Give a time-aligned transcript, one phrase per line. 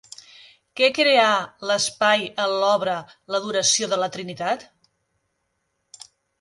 [0.79, 1.25] Què crea
[1.73, 2.97] l'espai en l'obra
[3.35, 4.67] l'Adoració de la Trinitat?